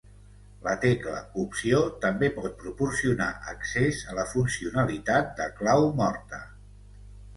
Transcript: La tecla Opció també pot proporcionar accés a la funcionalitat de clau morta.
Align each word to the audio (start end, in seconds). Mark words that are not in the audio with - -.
La 0.67 0.71
tecla 0.85 1.17
Opció 1.41 1.81
també 2.05 2.29
pot 2.39 2.57
proporcionar 2.63 3.29
accés 3.53 4.01
a 4.15 4.19
la 4.21 4.27
funcionalitat 4.33 5.31
de 5.41 5.47
clau 5.61 5.87
morta. 6.01 6.41